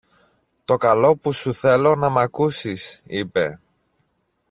[0.65, 3.59] Το καλό που σου θέλω να μ' ακούσεις, είπε.